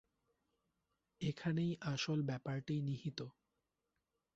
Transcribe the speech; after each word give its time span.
এখানেই 1.21 1.71
আসল 1.91 2.19
ব্যাপারটি 2.21 2.75
নিহিত। 2.81 3.19